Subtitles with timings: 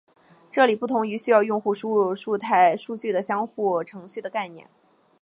[0.49, 2.35] 这是不同于需要用户输入数
[2.97, 4.67] 据的交互程序的概念。